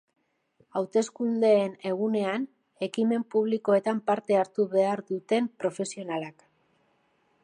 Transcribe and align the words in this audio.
Hauteskundeen 0.79 1.75
egunean, 1.89 2.47
ekimen 2.87 3.25
publikoetan 3.35 4.01
parte 4.09 4.39
hartu 4.39 4.65
behar 4.75 5.07
duten 5.13 5.53
profesionalak. 5.65 6.45